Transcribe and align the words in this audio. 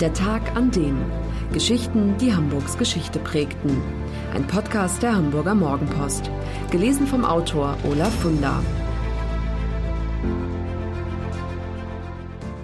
Der 0.00 0.14
Tag 0.14 0.56
an 0.56 0.70
dem. 0.70 0.96
Geschichten, 1.52 2.16
die 2.16 2.32
Hamburgs 2.32 2.78
Geschichte 2.78 3.18
prägten. 3.18 3.82
Ein 4.32 4.46
Podcast 4.46 5.02
der 5.02 5.14
Hamburger 5.14 5.54
Morgenpost. 5.54 6.30
Gelesen 6.70 7.06
vom 7.06 7.22
Autor 7.22 7.76
Olaf 7.84 8.14
Funder. 8.22 8.64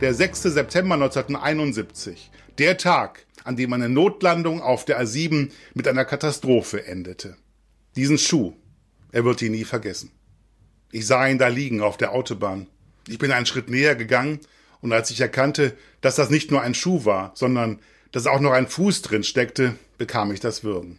Der 0.01 0.14
6. 0.14 0.45
September 0.45 0.95
1971. 0.95 2.30
Der 2.57 2.79
Tag, 2.79 3.27
an 3.45 3.57
dem 3.57 3.71
eine 3.75 3.91
Notlandung 3.91 4.62
auf 4.62 4.87
der 4.87 4.98
A7 4.98 5.50
mit 5.75 5.87
einer 5.89 6.07
Katastrophe 6.07 6.87
endete. 6.87 7.37
Diesen 7.96 8.16
Schuh, 8.16 8.55
er 9.12 9.27
wird 9.27 9.43
ihn 9.43 9.53
nie 9.53 9.64
vergessen. 9.64 10.11
Ich 10.91 11.07
sah 11.07 11.27
ihn 11.27 11.37
da 11.37 11.48
liegen 11.48 11.82
auf 11.82 11.98
der 11.98 12.12
Autobahn. 12.12 12.68
Ich 13.07 13.18
bin 13.18 13.30
einen 13.30 13.45
Schritt 13.45 13.68
näher 13.68 13.95
gegangen 13.95 14.41
und 14.80 14.93
als 14.93 15.11
ich 15.11 15.20
erkannte, 15.20 15.77
dass 16.00 16.16
das 16.16 16.30
nicht 16.30 16.50
nur 16.50 16.62
ein 16.62 16.74
Schuh 16.74 17.04
war, 17.04 17.32
sondern 17.34 17.80
dass 18.12 18.27
auch 18.27 18.41
noch 18.41 18.52
ein 18.52 18.69
Fuß 18.69 19.02
drin 19.02 19.24
steckte, 19.24 19.77
bekam 19.98 20.32
ich 20.32 20.41
das 20.41 20.64
Würgen. 20.64 20.98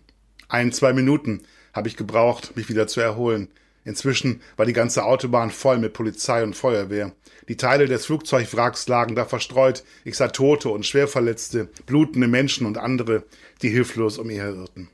Ein, 0.50 0.72
zwei 0.72 0.94
Minuten 0.94 1.44
habe 1.74 1.88
ich 1.88 1.98
gebraucht, 1.98 2.56
mich 2.56 2.70
wieder 2.70 2.88
zu 2.88 3.02
erholen. 3.02 3.50
Inzwischen 3.84 4.42
war 4.58 4.66
die 4.66 4.74
ganze 4.74 5.06
Autobahn 5.06 5.50
voll 5.50 5.78
mit 5.78 5.94
Polizei 5.94 6.44
und 6.44 6.56
Feuerwehr. 6.56 7.14
Die 7.48 7.56
Teile 7.56 7.86
des 7.86 8.06
Flugzeugwracks 8.06 8.88
lagen 8.88 9.16
da 9.16 9.24
verstreut. 9.24 9.84
Ich 10.04 10.18
sah 10.18 10.28
Tote 10.28 10.70
und 10.70 10.86
Schwerverletzte, 10.86 11.70
blutende 11.86 12.28
Menschen 12.28 12.68
und 12.68 12.78
andere, 12.78 13.24
die 13.62 13.70
hilflos 13.70 14.18
umherirrten. 14.18 14.90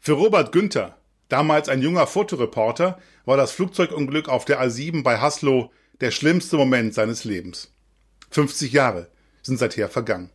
Für 0.00 0.12
Robert 0.12 0.52
Günther, 0.52 0.96
damals 1.28 1.68
ein 1.68 1.82
junger 1.82 2.06
Fotoreporter, 2.06 2.98
war 3.26 3.36
das 3.36 3.52
Flugzeugunglück 3.52 4.30
auf 4.30 4.46
der 4.46 4.62
A7 4.62 5.02
bei 5.02 5.18
Haslo 5.18 5.70
der 6.00 6.10
schlimmste 6.10 6.56
Moment 6.56 6.94
seines 6.94 7.24
Lebens. 7.24 7.72
50 8.30 8.72
Jahre 8.72 9.10
sind 9.42 9.58
seither 9.58 9.88
vergangen. 9.88 10.30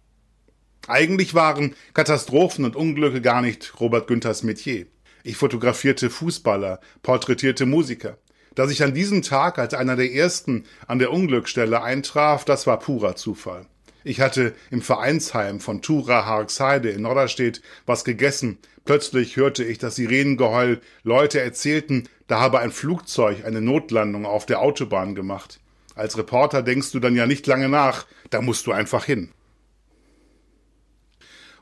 Eigentlich 0.88 1.34
waren 1.34 1.76
Katastrophen 1.94 2.66
und 2.66 2.76
Unglücke 2.76 3.22
gar 3.22 3.42
nicht 3.42 3.80
Robert 3.80 4.08
Günthers 4.08 4.44
Metier. 4.44 4.86
Ich 5.24 5.38
fotografierte 5.38 6.12
Fußballer, 6.12 6.80
porträtierte 7.02 7.66
Musiker. 7.66 8.20
Dass 8.54 8.72
ich 8.72 8.84
an 8.84 8.94
diesem 8.94 9.22
Tag 9.22 9.58
als 9.58 9.74
einer 9.74 9.96
der 9.96 10.14
ersten 10.14 10.66
an 10.88 11.00
der 11.00 11.12
Unglücksstelle 11.12 11.82
eintraf, 11.82 12.46
das 12.46 12.68
war 12.68 12.80
purer 12.80 13.16
Zufall. 13.16 13.66
Ich 14.08 14.22
hatte 14.22 14.54
im 14.70 14.84
Vereinsheim 14.84 15.60
von 15.60 15.82
Tura 15.82 16.28
Harksheide 16.28 16.92
in 16.92 17.02
Norderstedt 17.02 17.64
was 17.88 18.06
gegessen. 18.06 18.60
Plötzlich 18.86 19.36
hörte 19.36 19.64
ich 19.64 19.80
das 19.80 19.96
Sirenengeheul. 19.96 20.80
Leute 21.02 21.42
erzählten, 21.42 22.08
da 22.28 22.40
habe 22.40 22.60
ein 22.60 22.70
Flugzeug 22.70 23.46
eine 23.46 23.62
Notlandung 23.62 24.28
auf 24.28 24.46
der 24.46 24.62
Autobahn 24.62 25.16
gemacht. 25.16 25.60
Als 25.96 26.20
Reporter 26.20 26.62
denkst 26.62 26.92
du 26.92 27.00
dann 27.00 27.16
ja 27.16 27.26
nicht 27.26 27.48
lange 27.48 27.68
nach, 27.68 28.06
da 28.30 28.44
musst 28.44 28.68
du 28.68 28.74
einfach 28.74 29.06
hin. 29.06 29.32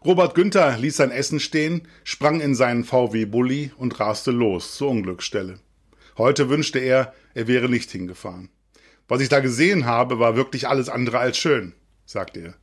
Robert 0.04 0.36
Günther 0.36 0.78
ließ 0.78 0.98
sein 0.98 1.12
Essen 1.12 1.40
stehen, 1.40 1.88
sprang 2.04 2.42
in 2.42 2.56
seinen 2.56 2.84
VW 2.84 3.24
Bulli 3.24 3.72
und 3.78 4.02
raste 4.02 4.32
los 4.32 4.76
zur 4.76 4.90
Unglücksstelle. 4.90 5.62
Heute 6.18 6.50
wünschte 6.50 6.80
er, 6.80 7.14
er 7.36 7.48
wäre 7.48 7.70
nicht 7.70 7.90
hingefahren. 7.90 8.50
Was 9.08 9.22
ich 9.22 9.30
da 9.30 9.40
gesehen 9.40 9.86
habe, 9.86 10.20
war 10.20 10.36
wirklich 10.36 10.68
alles 10.68 10.90
andere 10.90 11.20
als 11.20 11.38
schön 11.38 11.74
sagte 12.06 12.40
er. 12.40 12.54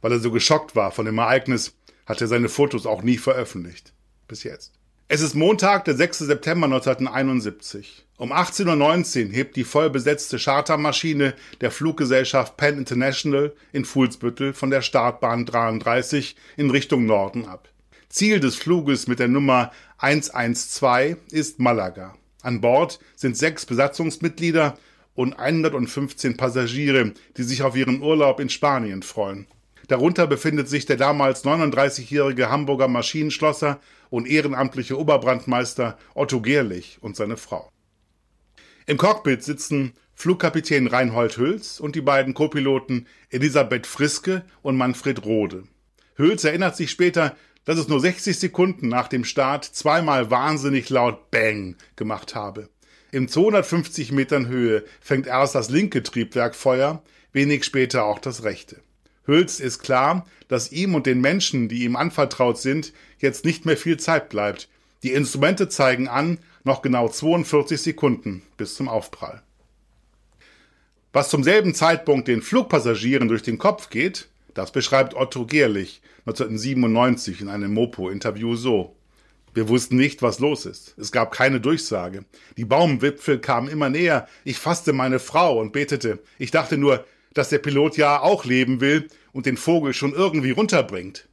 Weil 0.00 0.12
er 0.12 0.18
so 0.18 0.30
geschockt 0.30 0.76
war 0.76 0.92
von 0.92 1.06
dem 1.06 1.18
Ereignis, 1.18 1.74
hat 2.06 2.20
er 2.20 2.26
seine 2.26 2.48
Fotos 2.48 2.86
auch 2.86 3.02
nie 3.02 3.18
veröffentlicht. 3.18 3.92
Bis 4.28 4.42
jetzt. 4.42 4.72
Es 5.08 5.22
ist 5.22 5.34
Montag, 5.34 5.86
der 5.86 5.96
6. 5.96 6.18
September 6.18 6.66
1971. 6.66 8.06
Um 8.16 8.32
18.19 8.32 9.26
Uhr 9.26 9.32
hebt 9.32 9.56
die 9.56 9.64
vollbesetzte 9.64 10.38
Chartermaschine 10.38 11.34
der 11.60 11.70
Fluggesellschaft 11.70 12.56
Penn 12.56 12.78
International 12.78 13.52
in 13.72 13.84
Fuhlsbüttel 13.84 14.52
von 14.52 14.70
der 14.70 14.82
Startbahn 14.82 15.46
33 15.46 16.36
in 16.56 16.70
Richtung 16.70 17.06
Norden 17.06 17.46
ab. 17.46 17.68
Ziel 18.08 18.38
des 18.38 18.56
Fluges 18.56 19.06
mit 19.06 19.18
der 19.18 19.28
Nummer 19.28 19.72
112 19.98 21.18
ist 21.30 21.58
Malaga. 21.58 22.14
An 22.42 22.60
Bord 22.60 23.00
sind 23.16 23.36
sechs 23.36 23.66
Besatzungsmitglieder 23.66 24.78
und 25.20 25.38
115 25.38 26.38
Passagiere, 26.38 27.12
die 27.36 27.42
sich 27.42 27.62
auf 27.62 27.76
ihren 27.76 28.00
Urlaub 28.00 28.40
in 28.40 28.48
Spanien 28.48 29.02
freuen. 29.02 29.46
Darunter 29.88 30.26
befindet 30.26 30.70
sich 30.70 30.86
der 30.86 30.96
damals 30.96 31.44
39-jährige 31.44 32.48
Hamburger 32.48 32.88
Maschinenschlosser 32.88 33.80
und 34.08 34.26
ehrenamtliche 34.26 34.98
Oberbrandmeister 34.98 35.98
Otto 36.14 36.40
Gerlich 36.40 36.96
und 37.02 37.16
seine 37.16 37.36
Frau. 37.36 37.70
Im 38.86 38.96
Cockpit 38.96 39.42
sitzen 39.42 39.92
Flugkapitän 40.14 40.86
Reinhold 40.86 41.36
Hüls 41.36 41.80
und 41.80 41.96
die 41.96 42.00
beiden 42.00 42.32
Co-Piloten 42.32 43.06
Elisabeth 43.28 43.86
Friske 43.86 44.42
und 44.62 44.78
Manfred 44.78 45.26
Rode. 45.26 45.64
Hüls 46.14 46.44
erinnert 46.44 46.76
sich 46.76 46.90
später, 46.90 47.36
dass 47.66 47.78
es 47.78 47.88
nur 47.88 48.00
60 48.00 48.38
Sekunden 48.38 48.88
nach 48.88 49.08
dem 49.08 49.24
Start 49.24 49.66
zweimal 49.66 50.30
wahnsinnig 50.30 50.88
laut 50.88 51.30
Bang 51.30 51.76
gemacht 51.96 52.34
habe. 52.34 52.70
In 53.12 53.28
250 53.28 54.12
Metern 54.12 54.46
Höhe 54.46 54.84
fängt 55.00 55.26
erst 55.26 55.54
das 55.54 55.68
linke 55.70 56.02
Triebwerk 56.02 56.54
Feuer, 56.54 57.02
wenig 57.32 57.64
später 57.64 58.04
auch 58.04 58.18
das 58.18 58.44
rechte. 58.44 58.80
Hülz 59.24 59.60
ist 59.60 59.80
klar, 59.80 60.26
dass 60.48 60.72
ihm 60.72 60.94
und 60.94 61.06
den 61.06 61.20
Menschen, 61.20 61.68
die 61.68 61.84
ihm 61.84 61.96
anvertraut 61.96 62.58
sind, 62.58 62.92
jetzt 63.18 63.44
nicht 63.44 63.66
mehr 63.66 63.76
viel 63.76 63.98
Zeit 63.98 64.28
bleibt. 64.28 64.68
Die 65.02 65.12
Instrumente 65.12 65.68
zeigen 65.68 66.08
an, 66.08 66.38
noch 66.64 66.82
genau 66.82 67.08
42 67.08 67.80
Sekunden 67.80 68.42
bis 68.56 68.74
zum 68.74 68.88
Aufprall. 68.88 69.42
Was 71.12 71.30
zum 71.30 71.42
selben 71.42 71.74
Zeitpunkt 71.74 72.28
den 72.28 72.42
Flugpassagieren 72.42 73.28
durch 73.28 73.42
den 73.42 73.58
Kopf 73.58 73.90
geht, 73.90 74.28
das 74.54 74.72
beschreibt 74.72 75.14
Otto 75.14 75.46
Gerlich 75.46 76.02
1997 76.26 77.40
in 77.40 77.48
einem 77.48 77.74
Mopo-Interview 77.74 78.54
so. 78.54 78.94
Wir 79.52 79.68
wussten 79.68 79.96
nicht, 79.96 80.22
was 80.22 80.38
los 80.38 80.64
ist. 80.64 80.96
Es 80.96 81.10
gab 81.10 81.32
keine 81.32 81.60
Durchsage. 81.60 82.24
Die 82.56 82.64
Baumwipfel 82.64 83.40
kamen 83.40 83.68
immer 83.68 83.88
näher. 83.88 84.28
Ich 84.44 84.58
fasste 84.58 84.92
meine 84.92 85.18
Frau 85.18 85.58
und 85.58 85.72
betete. 85.72 86.20
Ich 86.38 86.50
dachte 86.50 86.78
nur, 86.78 87.04
dass 87.34 87.48
der 87.48 87.58
Pilot 87.58 87.96
ja 87.96 88.20
auch 88.20 88.44
leben 88.44 88.80
will 88.80 89.08
und 89.32 89.46
den 89.46 89.56
Vogel 89.56 89.92
schon 89.92 90.12
irgendwie 90.12 90.52
runterbringt. 90.52 91.28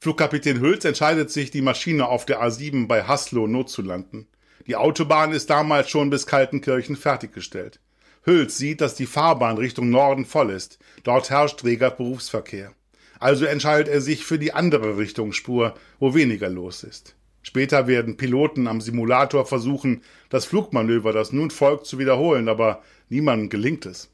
Flugkapitän 0.00 0.60
Hülz 0.60 0.84
entscheidet 0.84 1.30
sich, 1.30 1.50
die 1.50 1.62
Maschine 1.62 2.08
auf 2.08 2.24
der 2.24 2.40
A7 2.40 2.86
bei 2.86 3.02
Haslo 3.02 3.46
notzulanden. 3.46 4.28
Die 4.66 4.76
Autobahn 4.76 5.32
ist 5.32 5.50
damals 5.50 5.90
schon 5.90 6.10
bis 6.10 6.26
Kaltenkirchen 6.26 6.96
fertiggestellt. 6.96 7.80
Hülz 8.22 8.58
sieht, 8.58 8.80
dass 8.80 8.94
die 8.94 9.06
Fahrbahn 9.06 9.58
Richtung 9.58 9.90
Norden 9.90 10.24
voll 10.24 10.50
ist. 10.50 10.78
Dort 11.02 11.30
herrscht 11.30 11.64
reger 11.64 11.90
Berufsverkehr. 11.90 12.72
Also 13.18 13.44
entscheidet 13.44 13.88
er 13.88 14.00
sich 14.00 14.24
für 14.24 14.38
die 14.38 14.52
andere 14.52 14.98
Richtungsspur, 14.98 15.74
wo 15.98 16.14
weniger 16.14 16.48
los 16.48 16.82
ist. 16.84 17.14
Später 17.42 17.86
werden 17.86 18.16
Piloten 18.16 18.66
am 18.66 18.80
Simulator 18.80 19.46
versuchen, 19.46 20.02
das 20.28 20.44
Flugmanöver, 20.44 21.12
das 21.12 21.32
nun 21.32 21.50
folgt, 21.50 21.86
zu 21.86 21.98
wiederholen, 21.98 22.48
aber 22.48 22.82
niemandem 23.08 23.48
gelingt 23.48 23.86
es. 23.86 24.10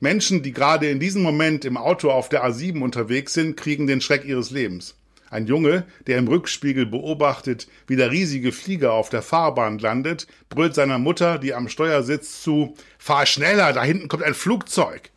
Menschen, 0.00 0.42
die 0.42 0.52
gerade 0.52 0.88
in 0.88 1.00
diesem 1.00 1.22
Moment 1.22 1.64
im 1.64 1.76
Auto 1.76 2.10
auf 2.10 2.28
der 2.28 2.44
A7 2.44 2.82
unterwegs 2.82 3.32
sind, 3.32 3.56
kriegen 3.56 3.86
den 3.86 4.00
Schreck 4.00 4.24
ihres 4.24 4.50
Lebens. 4.50 4.94
Ein 5.30 5.46
Junge, 5.46 5.84
der 6.06 6.18
im 6.18 6.28
Rückspiegel 6.28 6.86
beobachtet, 6.86 7.66
wie 7.88 7.96
der 7.96 8.12
riesige 8.12 8.52
Flieger 8.52 8.92
auf 8.92 9.08
der 9.08 9.22
Fahrbahn 9.22 9.78
landet, 9.78 10.28
brüllt 10.48 10.74
seiner 10.74 10.98
Mutter, 10.98 11.38
die 11.38 11.54
am 11.54 11.68
Steuer 11.68 12.02
sitzt, 12.02 12.42
zu 12.42 12.74
Fahr 12.98 13.26
schneller, 13.26 13.72
da 13.72 13.82
hinten 13.82 14.08
kommt 14.08 14.22
ein 14.22 14.34
Flugzeug. 14.34 15.10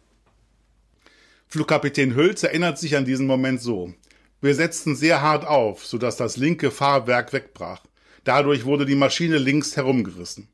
Flugkapitän 1.52 2.14
Hülz 2.14 2.44
erinnert 2.44 2.78
sich 2.78 2.96
an 2.96 3.06
diesen 3.06 3.26
Moment 3.26 3.60
so. 3.60 3.92
Wir 4.40 4.54
setzten 4.54 4.96
sehr 4.96 5.24
hart 5.24 5.48
auf, 5.48 5.84
sodass 5.84 6.16
das 6.16 6.38
linke 6.38 6.70
Fahrwerk 6.70 7.34
wegbrach. 7.34 7.82
Dadurch 8.24 8.66
wurde 8.66 8.86
die 8.86 8.94
Maschine 8.94 9.40
links 9.40 9.76
herumgerissen. 9.76 10.48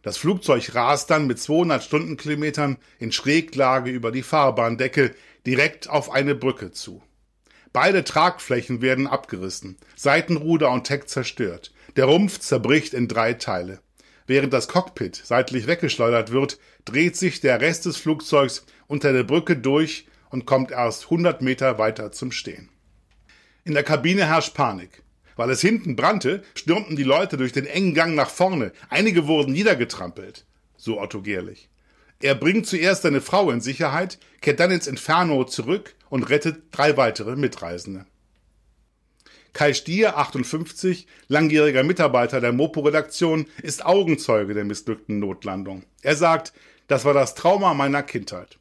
Das 0.00 0.16
Flugzeug 0.16 0.74
rast 0.74 1.10
dann 1.10 1.26
mit 1.26 1.38
200 1.38 1.84
Stundenkilometern 1.84 2.78
in 2.98 3.12
Schräglage 3.12 3.90
über 3.90 4.10
die 4.10 4.22
Fahrbahndecke 4.22 5.14
direkt 5.46 5.90
auf 5.90 6.10
eine 6.10 6.34
Brücke 6.34 6.72
zu. 6.72 7.02
Beide 7.74 8.02
Tragflächen 8.02 8.80
werden 8.80 9.06
abgerissen, 9.06 9.76
Seitenruder 9.96 10.70
und 10.70 10.88
Heck 10.88 11.10
zerstört. 11.10 11.74
Der 11.96 12.06
Rumpf 12.06 12.38
zerbricht 12.38 12.94
in 12.94 13.06
drei 13.06 13.34
Teile. 13.34 13.80
Während 14.26 14.54
das 14.54 14.68
Cockpit 14.68 15.20
seitlich 15.22 15.66
weggeschleudert 15.66 16.32
wird, 16.32 16.58
dreht 16.86 17.16
sich 17.16 17.42
der 17.42 17.60
Rest 17.60 17.84
des 17.84 17.98
Flugzeugs 17.98 18.64
unter 18.86 19.12
der 19.12 19.24
Brücke 19.24 19.54
durch 19.54 20.07
und 20.30 20.46
kommt 20.46 20.70
erst 20.70 21.04
100 21.04 21.42
Meter 21.42 21.78
weiter 21.78 22.12
zum 22.12 22.32
Stehen. 22.32 22.68
In 23.64 23.74
der 23.74 23.82
Kabine 23.82 24.26
herrscht 24.26 24.54
Panik. 24.54 25.02
Weil 25.36 25.50
es 25.50 25.60
hinten 25.60 25.94
brannte, 25.94 26.42
stürmten 26.54 26.96
die 26.96 27.04
Leute 27.04 27.36
durch 27.36 27.52
den 27.52 27.66
engen 27.66 27.94
Gang 27.94 28.16
nach 28.16 28.30
vorne. 28.30 28.72
Einige 28.88 29.28
wurden 29.28 29.52
niedergetrampelt. 29.52 30.44
So 30.76 31.00
Otto 31.00 31.22
Gerlich. 31.22 31.68
Er 32.20 32.34
bringt 32.34 32.66
zuerst 32.66 33.02
seine 33.02 33.20
Frau 33.20 33.50
in 33.52 33.60
Sicherheit, 33.60 34.18
kehrt 34.40 34.58
dann 34.58 34.72
ins 34.72 34.88
Inferno 34.88 35.44
zurück 35.44 35.94
und 36.08 36.24
rettet 36.24 36.64
drei 36.72 36.96
weitere 36.96 37.36
Mitreisende. 37.36 38.06
Kai 39.52 39.74
Stier, 39.74 40.18
58, 40.18 41.06
langjähriger 41.28 41.82
Mitarbeiter 41.82 42.40
der 42.40 42.52
Mopo-Redaktion, 42.52 43.46
ist 43.62 43.84
Augenzeuge 43.84 44.54
der 44.54 44.64
missglückten 44.64 45.20
Notlandung. 45.20 45.84
Er 46.02 46.16
sagt, 46.16 46.52
das 46.86 47.04
war 47.04 47.14
das 47.14 47.34
Trauma 47.34 47.74
meiner 47.74 48.02
Kindheit. 48.02 48.58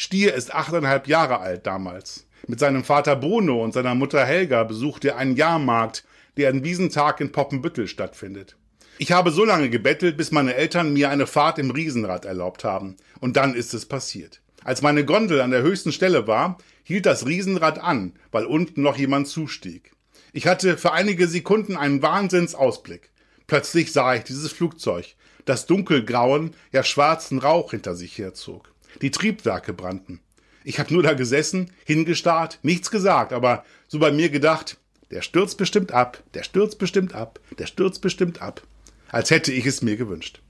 Stier 0.00 0.32
ist 0.32 0.54
achteinhalb 0.54 1.08
Jahre 1.08 1.40
alt 1.40 1.66
damals. 1.66 2.24
Mit 2.46 2.60
seinem 2.60 2.84
Vater 2.84 3.16
Bruno 3.16 3.64
und 3.64 3.74
seiner 3.74 3.96
Mutter 3.96 4.24
Helga 4.24 4.62
besucht 4.62 5.04
er 5.04 5.16
einen 5.16 5.34
Jahrmarkt, 5.34 6.04
der 6.36 6.50
an 6.50 6.62
diesem 6.62 6.90
Tag 6.90 7.20
in 7.20 7.32
Poppenbüttel 7.32 7.88
stattfindet. 7.88 8.56
Ich 8.98 9.10
habe 9.10 9.32
so 9.32 9.44
lange 9.44 9.70
gebettelt, 9.70 10.16
bis 10.16 10.30
meine 10.30 10.54
Eltern 10.54 10.92
mir 10.92 11.10
eine 11.10 11.26
Fahrt 11.26 11.58
im 11.58 11.72
Riesenrad 11.72 12.26
erlaubt 12.26 12.62
haben. 12.62 12.96
Und 13.18 13.36
dann 13.36 13.56
ist 13.56 13.74
es 13.74 13.86
passiert. 13.86 14.40
Als 14.62 14.82
meine 14.82 15.04
Gondel 15.04 15.40
an 15.40 15.50
der 15.50 15.62
höchsten 15.62 15.90
Stelle 15.90 16.28
war, 16.28 16.58
hielt 16.84 17.04
das 17.04 17.26
Riesenrad 17.26 17.80
an, 17.80 18.12
weil 18.30 18.44
unten 18.44 18.82
noch 18.82 18.96
jemand 18.96 19.26
zustieg. 19.26 19.90
Ich 20.32 20.46
hatte 20.46 20.78
für 20.78 20.92
einige 20.92 21.26
Sekunden 21.26 21.76
einen 21.76 22.02
Wahnsinnsausblick. 22.02 23.10
Plötzlich 23.48 23.92
sah 23.92 24.14
ich 24.14 24.22
dieses 24.22 24.52
Flugzeug, 24.52 25.16
das 25.44 25.66
dunkelgrauen, 25.66 26.54
ja 26.70 26.84
schwarzen 26.84 27.40
Rauch 27.40 27.72
hinter 27.72 27.96
sich 27.96 28.16
herzog. 28.16 28.72
Die 29.02 29.10
Triebwerke 29.10 29.72
brannten. 29.72 30.20
Ich 30.64 30.78
habe 30.78 30.92
nur 30.92 31.02
da 31.02 31.14
gesessen, 31.14 31.72
hingestarrt, 31.84 32.58
nichts 32.62 32.90
gesagt, 32.90 33.32
aber 33.32 33.64
so 33.86 33.98
bei 33.98 34.12
mir 34.12 34.28
gedacht, 34.28 34.76
der 35.10 35.22
stürzt 35.22 35.56
bestimmt 35.56 35.92
ab, 35.92 36.22
der 36.34 36.42
stürzt 36.42 36.78
bestimmt 36.78 37.14
ab, 37.14 37.40
der 37.58 37.66
stürzt 37.66 38.02
bestimmt 38.02 38.42
ab. 38.42 38.62
Als 39.08 39.30
hätte 39.30 39.52
ich 39.52 39.64
es 39.64 39.80
mir 39.80 39.96
gewünscht. 39.96 40.42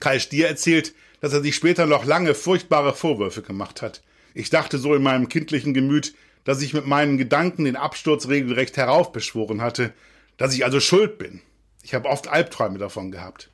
Kai 0.00 0.18
Stier 0.18 0.48
erzählt, 0.48 0.94
dass 1.20 1.32
er 1.32 1.42
sich 1.42 1.54
später 1.54 1.86
noch 1.86 2.04
lange 2.04 2.34
furchtbare 2.34 2.94
Vorwürfe 2.94 3.42
gemacht 3.42 3.82
hat. 3.82 4.02
Ich 4.34 4.50
dachte 4.50 4.78
so 4.78 4.94
in 4.94 5.02
meinem 5.02 5.28
kindlichen 5.28 5.74
Gemüt, 5.74 6.14
dass 6.44 6.62
ich 6.62 6.72
mit 6.72 6.86
meinen 6.86 7.18
Gedanken 7.18 7.64
den 7.64 7.76
Absturz 7.76 8.28
regelrecht 8.28 8.76
heraufbeschworen 8.76 9.60
hatte, 9.60 9.92
dass 10.36 10.54
ich 10.54 10.64
also 10.64 10.80
schuld 10.80 11.18
bin. 11.18 11.42
Ich 11.82 11.94
habe 11.94 12.08
oft 12.08 12.28
Albträume 12.28 12.78
davon 12.78 13.10
gehabt. 13.10 13.50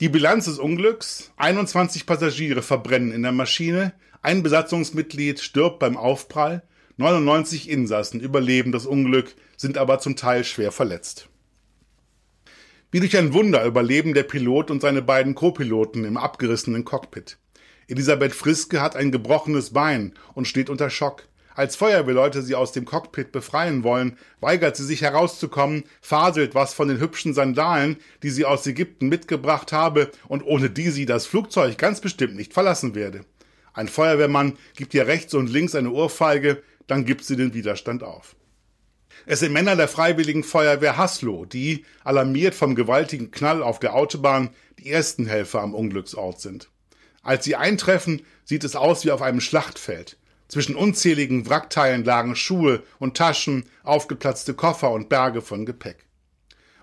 Die 0.00 0.08
Bilanz 0.08 0.44
des 0.44 0.60
Unglücks, 0.60 1.32
21 1.38 2.06
Passagiere 2.06 2.62
verbrennen 2.62 3.10
in 3.10 3.22
der 3.22 3.32
Maschine, 3.32 3.92
ein 4.22 4.44
Besatzungsmitglied 4.44 5.40
stirbt 5.40 5.80
beim 5.80 5.96
Aufprall, 5.96 6.62
99 6.98 7.68
Insassen 7.68 8.20
überleben 8.20 8.70
das 8.70 8.86
Unglück, 8.86 9.34
sind 9.56 9.76
aber 9.76 9.98
zum 9.98 10.14
Teil 10.14 10.44
schwer 10.44 10.70
verletzt. 10.70 11.28
Wie 12.92 13.00
durch 13.00 13.16
ein 13.16 13.32
Wunder 13.32 13.64
überleben 13.64 14.14
der 14.14 14.22
Pilot 14.22 14.70
und 14.70 14.82
seine 14.82 15.02
beiden 15.02 15.34
Co-Piloten 15.34 16.04
im 16.04 16.16
abgerissenen 16.16 16.84
Cockpit. 16.84 17.36
Elisabeth 17.88 18.34
Friske 18.34 18.80
hat 18.80 18.94
ein 18.94 19.10
gebrochenes 19.10 19.70
Bein 19.70 20.14
und 20.34 20.46
steht 20.46 20.70
unter 20.70 20.90
Schock. 20.90 21.26
Als 21.58 21.74
Feuerwehrleute 21.74 22.42
sie 22.42 22.54
aus 22.54 22.70
dem 22.70 22.84
Cockpit 22.84 23.32
befreien 23.32 23.82
wollen, 23.82 24.16
weigert 24.38 24.76
sie 24.76 24.84
sich 24.84 25.02
herauszukommen, 25.02 25.82
faselt 26.00 26.54
was 26.54 26.72
von 26.72 26.86
den 26.86 27.00
hübschen 27.00 27.34
Sandalen, 27.34 27.96
die 28.22 28.30
sie 28.30 28.44
aus 28.44 28.64
Ägypten 28.64 29.08
mitgebracht 29.08 29.72
habe 29.72 30.12
und 30.28 30.46
ohne 30.46 30.70
die 30.70 30.90
sie 30.90 31.04
das 31.04 31.26
Flugzeug 31.26 31.76
ganz 31.76 32.00
bestimmt 32.00 32.36
nicht 32.36 32.52
verlassen 32.52 32.94
werde. 32.94 33.24
Ein 33.72 33.88
Feuerwehrmann 33.88 34.56
gibt 34.76 34.94
ihr 34.94 35.08
rechts 35.08 35.34
und 35.34 35.50
links 35.50 35.74
eine 35.74 35.90
Ohrfeige, 35.90 36.62
dann 36.86 37.04
gibt 37.04 37.24
sie 37.24 37.34
den 37.34 37.52
Widerstand 37.54 38.04
auf. 38.04 38.36
Es 39.26 39.40
sind 39.40 39.52
Männer 39.52 39.74
der 39.74 39.88
Freiwilligen 39.88 40.44
Feuerwehr 40.44 40.96
Haslo, 40.96 41.44
die, 41.44 41.84
alarmiert 42.04 42.54
vom 42.54 42.76
gewaltigen 42.76 43.32
Knall 43.32 43.64
auf 43.64 43.80
der 43.80 43.96
Autobahn, 43.96 44.50
die 44.78 44.92
ersten 44.92 45.26
Helfer 45.26 45.62
am 45.62 45.74
Unglücksort 45.74 46.40
sind. 46.40 46.68
Als 47.24 47.44
sie 47.44 47.56
eintreffen, 47.56 48.22
sieht 48.44 48.62
es 48.62 48.76
aus 48.76 49.04
wie 49.04 49.10
auf 49.10 49.22
einem 49.22 49.40
Schlachtfeld. 49.40 50.17
Zwischen 50.48 50.76
unzähligen 50.76 51.48
Wrackteilen 51.48 52.04
lagen 52.04 52.34
Schuhe 52.34 52.82
und 52.98 53.16
Taschen, 53.16 53.64
aufgeplatzte 53.82 54.54
Koffer 54.54 54.90
und 54.90 55.10
Berge 55.10 55.42
von 55.42 55.66
Gepäck. 55.66 56.06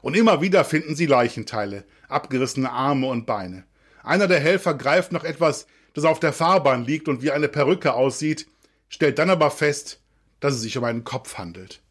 Und 0.01 0.15
immer 0.15 0.39
wieder 0.41 0.63
finden 0.63 0.95
sie 0.95 1.07
Leichenteile, 1.07 1.83
abgerissene 2.07 2.71
Arme 2.71 3.07
und 3.07 3.25
Beine. 3.25 3.65
Einer 4.03 4.27
der 4.27 4.39
Helfer 4.39 4.75
greift 4.75 5.12
noch 5.12 5.23
etwas, 5.23 5.65
das 5.95 6.06
auf 6.06 6.19
der 6.19 6.31
Fahrbahn 6.31 6.85
liegt 6.85 7.07
und 7.07 7.23
wie 7.23 7.31
eine 7.31 7.47
Perücke 7.47 7.94
aussieht, 7.95 8.45
stellt 8.88 9.17
dann 9.17 9.31
aber 9.31 9.50
fest, 9.50 10.00
dass 10.39 10.53
es 10.53 10.61
sich 10.61 10.77
um 10.77 10.83
einen 10.83 11.03
Kopf 11.03 11.39
handelt. 11.39 11.81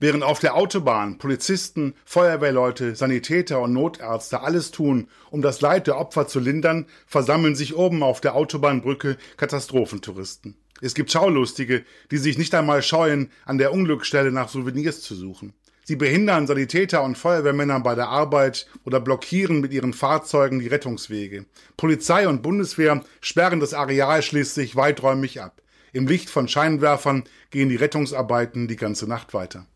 Während 0.00 0.22
auf 0.22 0.38
der 0.38 0.54
Autobahn 0.54 1.18
Polizisten, 1.18 1.94
Feuerwehrleute, 2.04 2.94
Sanitäter 2.94 3.60
und 3.60 3.72
Notärzte 3.72 4.42
alles 4.42 4.70
tun, 4.70 5.08
um 5.30 5.42
das 5.42 5.60
Leid 5.60 5.88
der 5.88 5.98
Opfer 5.98 6.28
zu 6.28 6.38
lindern, 6.38 6.86
versammeln 7.04 7.56
sich 7.56 7.74
oben 7.74 8.04
auf 8.04 8.20
der 8.20 8.36
Autobahnbrücke 8.36 9.16
Katastrophentouristen. 9.36 10.56
Es 10.80 10.94
gibt 10.94 11.10
Schaulustige, 11.10 11.84
die 12.10 12.18
sich 12.18 12.38
nicht 12.38 12.54
einmal 12.54 12.82
scheuen, 12.82 13.30
an 13.44 13.58
der 13.58 13.72
Unglücksstelle 13.72 14.30
nach 14.30 14.48
Souvenirs 14.48 15.00
zu 15.02 15.14
suchen. 15.14 15.52
Sie 15.84 15.96
behindern 15.96 16.46
Sanitäter 16.46 17.02
und 17.02 17.16
Feuerwehrmänner 17.16 17.80
bei 17.80 17.94
der 17.94 18.08
Arbeit 18.08 18.66
oder 18.84 19.00
blockieren 19.00 19.60
mit 19.60 19.72
ihren 19.72 19.94
Fahrzeugen 19.94 20.60
die 20.60 20.66
Rettungswege. 20.66 21.46
Polizei 21.78 22.28
und 22.28 22.42
Bundeswehr 22.42 23.02
sperren 23.22 23.58
das 23.58 23.72
Areal 23.72 24.22
schließlich 24.22 24.76
weiträumig 24.76 25.40
ab. 25.40 25.62
Im 25.92 26.06
Licht 26.06 26.28
von 26.28 26.46
Scheinwerfern 26.46 27.24
gehen 27.50 27.70
die 27.70 27.76
Rettungsarbeiten 27.76 28.68
die 28.68 28.76
ganze 28.76 29.08
Nacht 29.08 29.32
weiter. 29.32 29.66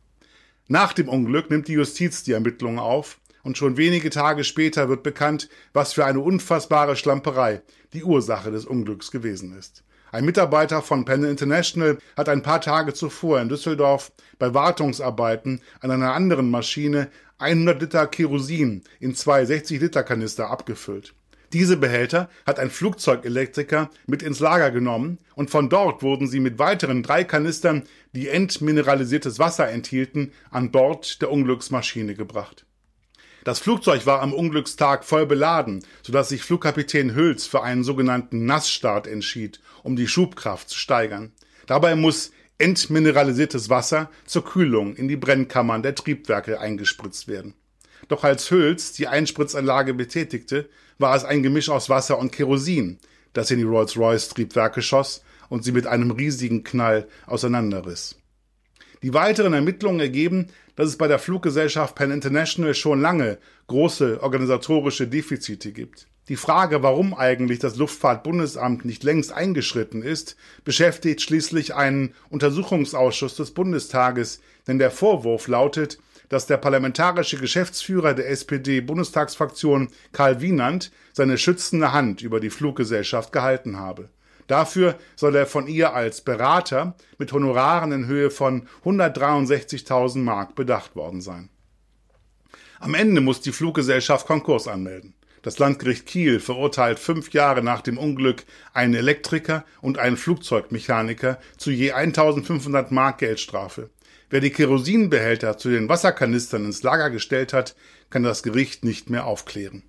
Nach 0.69 0.93
dem 0.93 1.09
Unglück 1.09 1.51
nimmt 1.51 1.69
die 1.69 1.73
Justiz 1.73 2.23
die 2.25 2.33
Ermittlungen 2.33 2.79
auf 2.79 3.19
und 3.43 3.57
schon 3.57 3.77
wenige 3.77 4.11
Tage 4.11 4.45
später 4.45 4.89
wird 4.89 5.03
bekannt, 5.03 5.49
was 5.73 5.95
für 5.95 6.05
eine 6.05 6.21
unfassbare 6.21 6.95
Schlamperei 6.95 7.63
die 7.93 8.05
Ursache 8.05 8.51
des 8.51 8.67
Unglücks 8.67 9.11
gewesen 9.11 9.57
ist. 9.59 9.83
Ein 10.13 10.27
Mitarbeiter 10.27 10.83
von 10.83 11.07
Penn 11.07 11.25
International 11.25 11.97
hat 12.19 12.29
ein 12.29 12.43
paar 12.43 12.61
Tage 12.61 12.93
zuvor 12.93 13.41
in 13.41 13.49
Düsseldorf 13.49 14.13
bei 14.39 14.53
Wartungsarbeiten 14.53 15.63
an 15.81 15.91
einer 15.91 16.13
anderen 16.13 16.51
Maschine 16.51 17.09
100 17.39 17.81
Liter 17.81 18.07
Kerosin 18.07 18.83
in 19.01 19.15
zwei 19.15 19.47
60 19.47 19.81
Liter 19.81 20.03
Kanister 20.03 20.51
abgefüllt. 20.51 21.15
Diese 21.55 21.79
Behälter 21.79 22.29
hat 22.45 22.59
ein 22.59 22.69
Flugzeugelektriker 22.69 23.89
mit 24.07 24.23
ins 24.23 24.41
Lager 24.41 24.71
genommen 24.71 25.17
und 25.35 25.49
von 25.49 25.71
dort 25.71 26.03
wurden 26.03 26.29
sie 26.29 26.41
mit 26.41 26.59
weiteren 26.59 27.03
drei 27.03 27.25
Kanistern, 27.25 27.85
die 28.13 28.29
entmineralisiertes 28.29 29.39
Wasser 29.39 29.71
enthielten, 29.71 30.33
an 30.51 30.71
Bord 30.71 31.23
der 31.23 31.31
Unglücksmaschine 31.31 32.15
gebracht. 32.15 32.67
Das 33.45 33.59
Flugzeug 33.59 34.07
war 34.07 34.23
am 34.23 34.33
Unglückstag 34.33 35.05
voll 35.05 35.27
beladen, 35.27 35.85
sodass 36.03 36.29
sich 36.29 36.43
Flugkapitän 36.43 37.15
Hülz 37.15 37.47
für 37.47 37.63
einen 37.63 37.83
sogenannten 37.83 38.47
Nassstart 38.47 39.09
entschied, 39.09 39.61
um 39.83 39.97
die 39.97 40.07
Schubkraft 40.07 40.69
zu 40.69 40.79
steigern. 40.79 41.33
Dabei 41.67 41.97
muss 41.97 42.31
entmineralisiertes 42.59 43.69
Wasser 43.69 44.11
zur 44.27 44.45
Kühlung 44.45 44.95
in 44.95 45.09
die 45.09 45.17
Brennkammern 45.17 45.83
der 45.83 45.97
Triebwerke 45.97 46.61
eingespritzt 46.61 47.27
werden. 47.27 47.55
Doch 48.07 48.23
als 48.23 48.51
Hülz 48.51 48.93
die 48.93 49.09
Einspritzanlage 49.09 49.95
betätigte, 49.95 50.69
war 50.99 51.17
es 51.17 51.25
ein 51.25 51.43
Gemisch 51.43 51.69
aus 51.69 51.89
Wasser 51.89 52.19
und 52.19 52.31
Kerosin, 52.31 52.99
das 53.33 53.51
in 53.51 53.59
die 53.59 53.65
Rolls-Royce-Triebwerke 53.65 54.83
schoss 54.83 55.25
und 55.49 55.65
sie 55.65 55.73
mit 55.73 55.89
einem 55.89 56.13
riesigen 56.13 56.63
Knall 56.63 57.09
auseinanderriss. 57.27 58.22
Die 59.03 59.15
weiteren 59.15 59.53
Ermittlungen 59.53 60.01
ergeben, 60.01 60.47
dass 60.77 60.89
es 60.89 60.97
bei 60.97 61.09
der 61.09 61.19
Fluggesellschaft 61.19 61.97
Penn 61.97 62.13
International 62.13 62.75
schon 62.75 63.01
lange 63.01 63.39
große 63.67 64.23
organisatorische 64.23 65.09
Defizite 65.09 65.73
gibt. 65.73 66.07
Die 66.29 66.37
Frage, 66.37 66.85
warum 66.85 67.15
eigentlich 67.15 67.59
das 67.59 67.77
Luftfahrtbundesamt 67.77 68.85
nicht 68.85 69.03
längst 69.03 69.33
eingeschritten 69.33 70.03
ist, 70.03 70.37
beschäftigt 70.65 71.21
schließlich 71.21 71.75
einen 71.75 72.15
Untersuchungsausschuss 72.31 73.35
des 73.35 73.51
Bundestages, 73.51 74.41
denn 74.69 74.79
der 74.79 74.93
Vorwurf 74.93 75.49
lautet, 75.49 75.99
dass 76.29 76.47
der 76.47 76.59
parlamentarische 76.59 77.39
Geschäftsführer 77.39 78.15
der 78.15 78.31
SPD-Bundestagsfraktion 78.31 79.89
Karl 80.13 80.41
Wienand 80.41 80.93
seine 81.13 81.39
schützende 81.39 81.93
Hand 81.93 82.23
über 82.23 82.39
die 82.39 82.51
Fluggesellschaft 82.51 83.33
gehalten 83.33 83.79
habe. 83.79 84.09
Dafür 84.47 84.99
soll 85.17 85.37
er 85.37 85.47
von 85.47 85.67
ihr 85.67 85.95
als 85.95 86.21
Berater 86.21 86.97
mit 87.19 87.33
Honoraren 87.33 87.93
in 87.93 88.07
Höhe 88.07 88.31
von 88.31 88.69
163.000 88.85 90.19
Mark 90.19 90.55
bedacht 90.55 90.97
worden 90.97 91.21
sein. 91.21 91.49
Am 92.81 92.95
Ende 92.95 93.21
muss 93.21 93.41
die 93.41 93.53
Fluggesellschaft 93.53 94.27
Konkurs 94.27 94.67
anmelden. 94.67 95.15
Das 95.43 95.59
Landgericht 95.59 96.07
Kiel 96.07 96.39
verurteilt 96.39 97.01
fünf 97.01 97.33
Jahre 97.33 97.63
nach 97.63 97.81
dem 97.81 97.99
Unglück 97.99 98.45
einen 98.73 98.95
Elektriker 98.95 99.65
und 99.81 99.99
einen 99.99 100.17
Flugzeugmechaniker 100.17 101.39
zu 101.57 101.73
je 101.73 101.93
1500 101.93 102.93
Mark 102.93 103.19
Geldstrafe. 103.19 103.91
Wer 104.31 104.41
die 104.41 104.51
Kerosinbehälter 104.51 105.59
zu 105.59 105.69
den 105.69 105.89
Wasserkanistern 105.89 106.65
ins 106.65 106.83
Lager 106.83 107.11
gestellt 107.11 107.53
hat, 107.53 107.75
kann 108.09 108.23
das 108.23 108.43
Gericht 108.43 108.85
nicht 108.85 109.11
mehr 109.11 109.27
aufklären. 109.27 109.83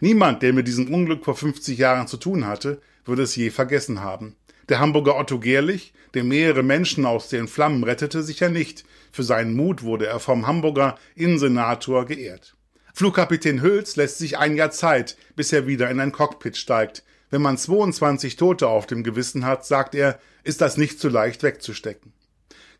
Niemand, 0.00 0.42
der 0.42 0.52
mit 0.52 0.68
diesem 0.68 0.92
Unglück 0.92 1.24
vor 1.24 1.36
50 1.36 1.76
Jahren 1.76 2.06
zu 2.06 2.16
tun 2.16 2.46
hatte, 2.46 2.80
würde 3.04 3.22
es 3.22 3.36
je 3.36 3.50
vergessen 3.50 4.00
haben. 4.00 4.36
Der 4.68 4.80
Hamburger 4.80 5.18
Otto 5.18 5.38
Gerlich, 5.38 5.92
der 6.14 6.24
mehrere 6.24 6.62
Menschen 6.62 7.04
aus 7.04 7.28
den 7.28 7.48
Flammen 7.48 7.84
rettete, 7.84 8.22
sicher 8.22 8.48
nicht. 8.48 8.84
Für 9.12 9.22
seinen 9.22 9.54
Mut 9.54 9.82
wurde 9.82 10.06
er 10.06 10.20
vom 10.20 10.46
Hamburger 10.46 10.96
Innensenator 11.14 12.06
geehrt. 12.06 12.54
Flugkapitän 12.94 13.60
Hülz 13.60 13.96
lässt 13.96 14.18
sich 14.18 14.38
ein 14.38 14.56
Jahr 14.56 14.70
Zeit, 14.70 15.16
bis 15.36 15.52
er 15.52 15.66
wieder 15.66 15.90
in 15.90 16.00
ein 16.00 16.12
Cockpit 16.12 16.56
steigt. 16.56 17.02
Wenn 17.28 17.42
man 17.42 17.58
22 17.58 18.36
Tote 18.36 18.68
auf 18.68 18.86
dem 18.86 19.02
Gewissen 19.02 19.44
hat, 19.44 19.66
sagt 19.66 19.94
er, 19.94 20.20
ist 20.44 20.60
das 20.60 20.76
nicht 20.76 21.00
so 21.00 21.08
leicht 21.08 21.42
wegzustecken. 21.42 22.12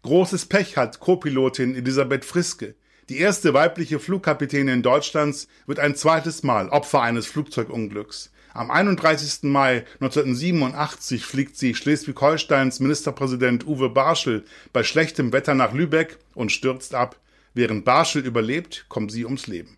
Großes 0.02 0.46
Pech 0.46 0.76
hat 0.76 1.00
Co-Pilotin 1.00 1.74
Elisabeth 1.74 2.24
Friske. 2.24 2.76
Die 3.08 3.18
erste 3.18 3.52
weibliche 3.52 3.98
Flugkapitänin 3.98 4.82
Deutschlands 4.82 5.48
wird 5.66 5.78
ein 5.78 5.96
zweites 5.96 6.42
Mal 6.42 6.68
Opfer 6.68 7.02
eines 7.02 7.26
Flugzeugunglücks. 7.26 8.30
Am 8.56 8.70
31. 8.70 9.42
Mai 9.50 9.84
1987 9.94 11.26
fliegt 11.26 11.56
sie 11.56 11.74
Schleswig-Holsteins 11.74 12.78
Ministerpräsident 12.78 13.66
Uwe 13.66 13.90
Barschel 13.90 14.44
bei 14.72 14.84
schlechtem 14.84 15.32
Wetter 15.32 15.54
nach 15.54 15.72
Lübeck 15.72 16.18
und 16.36 16.52
stürzt 16.52 16.94
ab. 16.94 17.18
Während 17.52 17.84
Barschel 17.84 18.24
überlebt, 18.24 18.86
kommt 18.88 19.10
sie 19.10 19.24
ums 19.24 19.48
Leben. 19.48 19.76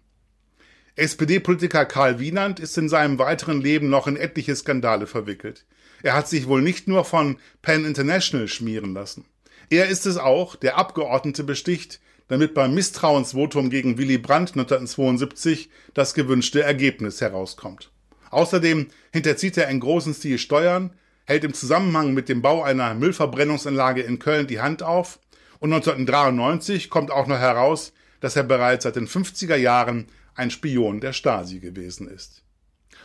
SPD-Politiker 0.95 1.87
Karl 1.87 2.21
Wienand 2.21 2.61
ist 2.61 2.77
in 2.77 2.91
seinem 2.91 3.19
weiteren 3.19 3.63
Leben 3.63 3.89
noch 3.89 4.07
in 4.07 4.17
etliche 4.17 4.55
Skandale 4.55 5.07
verwickelt. 5.07 5.65
Er 6.03 6.13
hat 6.13 6.29
sich 6.29 6.47
wohl 6.47 6.61
nicht 6.61 6.87
nur 6.87 7.07
von 7.07 7.39
Penn 7.63 7.87
International 7.87 8.47
schmieren 8.47 8.93
lassen. 8.93 9.25
Er 9.71 9.89
ist 9.89 10.05
es 10.05 10.19
auch, 10.19 10.55
der 10.55 10.77
Abgeordnete 10.77 11.45
besticht, 11.45 11.99
damit 12.29 12.53
beim 12.53 12.75
Misstrauensvotum 12.75 13.71
gegen 13.71 13.97
Willy 13.97 14.19
Brandt 14.19 14.51
1972 14.51 15.71
das 15.95 16.13
gewünschte 16.13 16.63
Ergebnis 16.63 17.23
herauskommt. 17.23 17.91
Außerdem 18.37 18.89
hinterzieht 19.15 19.57
er 19.57 19.69
in 19.69 19.81
großen 19.81 20.13
Stil 20.13 20.37
Steuern, 20.37 20.91
hält 21.25 21.43
im 21.45 21.55
Zusammenhang 21.55 22.13
mit 22.13 22.29
dem 22.29 22.43
Bau 22.43 22.63
einer 22.63 22.93
Müllverbrennungsanlage 22.93 24.03
in 24.03 24.19
Köln 24.19 24.47
die 24.47 24.61
Hand 24.61 24.83
auf 24.83 25.21
und 25.59 25.73
1993 25.73 26.91
kommt 26.91 27.11
auch 27.11 27.29
noch 27.29 27.39
heraus, 27.39 27.95
dass 28.21 28.37
er 28.37 28.43
bereits 28.43 28.83
seit 28.83 28.97
den 28.97 29.09
50er 29.09 29.57
Jahren 29.57 30.09
ein 30.35 30.51
Spion 30.51 31.01
der 31.01 31.15
Stasi 31.15 31.61
gewesen 31.61 32.09
ist. 32.09 32.43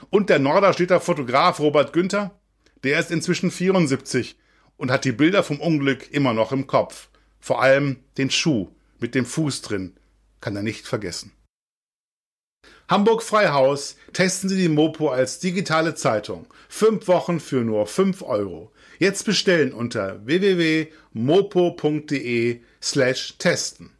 Und 0.09 0.29
der 0.29 0.39
Norderstädter 0.39 0.99
Fotograf 0.99 1.61
Robert 1.61 1.93
Günther, 1.93 2.37
der 2.83 2.99
ist 2.99 3.09
inzwischen 3.09 3.51
74 3.51 4.37
und 4.75 4.91
hat 4.91 5.05
die 5.05 5.13
Bilder 5.13 5.43
vom 5.43 5.61
Unglück 5.61 6.11
immer 6.11 6.33
noch 6.33 6.51
im 6.51 6.67
Kopf. 6.67 7.07
Vor 7.39 7.61
allem 7.61 8.01
den 8.17 8.31
Schuh 8.31 8.67
mit 8.99 9.15
dem 9.15 9.25
Fuß 9.25 9.61
drin 9.61 9.95
kann 10.41 10.57
er 10.57 10.61
nicht 10.61 10.87
vergessen. 10.87 11.31
Hamburg 12.91 13.23
Freihaus 13.23 13.95
testen 14.11 14.49
Sie 14.49 14.57
die 14.57 14.67
Mopo 14.67 15.07
als 15.07 15.39
digitale 15.39 15.95
Zeitung. 15.95 16.45
Fünf 16.67 17.07
Wochen 17.07 17.39
für 17.39 17.61
nur 17.61 17.87
fünf 17.87 18.21
Euro. 18.21 18.73
Jetzt 18.99 19.23
bestellen 19.25 19.71
unter 19.71 20.19
www.mopo.de 20.25 20.89
slash 22.81 23.35
testen. 23.37 23.91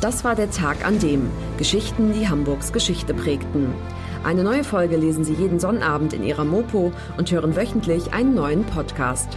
Das 0.00 0.22
war 0.22 0.36
der 0.36 0.52
Tag 0.52 0.86
an 0.86 1.00
dem 1.00 1.28
Geschichten, 1.58 2.12
die 2.12 2.28
Hamburgs 2.28 2.72
Geschichte 2.72 3.14
prägten. 3.14 3.74
Eine 4.22 4.44
neue 4.44 4.62
Folge 4.62 4.96
lesen 4.96 5.24
Sie 5.24 5.34
jeden 5.34 5.58
Sonnabend 5.58 6.12
in 6.12 6.22
Ihrer 6.22 6.44
Mopo 6.44 6.92
und 7.16 7.32
hören 7.32 7.56
wöchentlich 7.56 8.12
einen 8.12 8.36
neuen 8.36 8.64
Podcast. 8.64 9.36